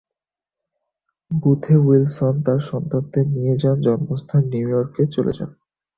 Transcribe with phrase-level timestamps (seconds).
[1.31, 5.51] Boothe-Wilson তার সন্তানদের নিয়ে তার জন্মস্থান নিউ ইয়র্কে চলে যান।